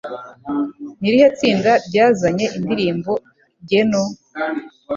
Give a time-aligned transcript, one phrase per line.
[0.99, 3.11] ni irihe tsinda ryazanye indirimbo
[3.69, 4.03] Geno?